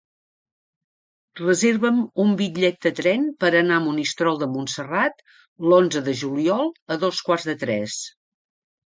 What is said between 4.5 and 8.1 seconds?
Montserrat l'onze de juliol a dos quarts de tres.